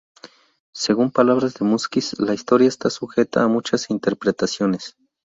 [0.73, 4.95] Según palabras de Múzquiz: "La historia está sujeta a muchas interpretaciones.